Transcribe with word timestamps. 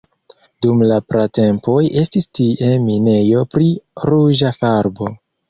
Dum 0.65 0.79
la 0.91 0.95
pratempoj 1.13 1.75
estis 2.05 2.27
tie 2.39 2.71
minejo 2.87 3.45
pri 3.53 3.69
ruĝa 4.09 4.57
farbo. 4.65 5.13